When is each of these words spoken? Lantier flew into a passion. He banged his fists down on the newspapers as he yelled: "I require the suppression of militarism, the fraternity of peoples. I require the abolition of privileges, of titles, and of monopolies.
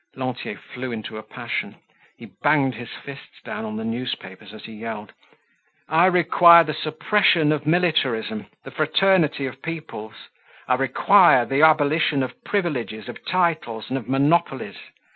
Lantier 0.15 0.57
flew 0.57 0.91
into 0.91 1.19
a 1.19 1.21
passion. 1.21 1.75
He 2.17 2.25
banged 2.41 2.73
his 2.73 2.89
fists 2.89 3.39
down 3.43 3.65
on 3.65 3.75
the 3.77 3.85
newspapers 3.85 4.51
as 4.51 4.63
he 4.63 4.71
yelled: 4.73 5.13
"I 5.87 6.07
require 6.07 6.63
the 6.63 6.73
suppression 6.73 7.51
of 7.51 7.67
militarism, 7.67 8.47
the 8.63 8.71
fraternity 8.71 9.45
of 9.45 9.61
peoples. 9.61 10.15
I 10.67 10.73
require 10.73 11.45
the 11.45 11.61
abolition 11.61 12.23
of 12.23 12.43
privileges, 12.43 13.07
of 13.07 13.23
titles, 13.27 13.89
and 13.89 13.97
of 13.99 14.09
monopolies. 14.09 14.77